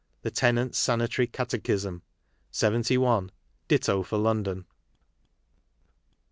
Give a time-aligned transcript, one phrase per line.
[0.23, 2.01] The Tenant's Sanitary Catechism^
[2.49, 3.29] 71.
[3.67, 4.65] Ditto for London.